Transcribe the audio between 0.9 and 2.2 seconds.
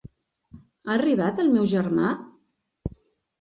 arribat el meu germà?